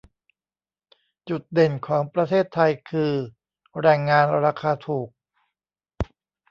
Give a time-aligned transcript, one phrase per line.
[1.29, 3.13] จุดเด่นของประเทศไทยคือ
[3.81, 5.09] แรงงานราคาถูก